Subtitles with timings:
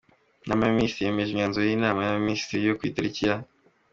[0.43, 3.35] Inama y‟Abaminisitiri yemeje Imyanzuro y‟Inama y‟Abaminisitiri yo ku itariki ya